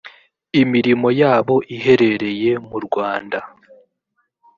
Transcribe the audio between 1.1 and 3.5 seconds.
yabo iherereye mu rwanda